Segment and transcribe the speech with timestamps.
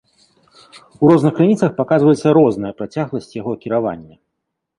[1.03, 4.15] У розных крыніцах паказваецца розная працягласць яго кіравання.